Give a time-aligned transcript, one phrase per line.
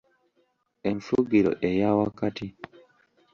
[0.89, 2.45] Enfugiro eya wakati